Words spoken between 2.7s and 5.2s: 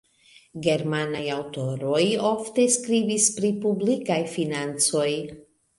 skribis pri publikaj financoj.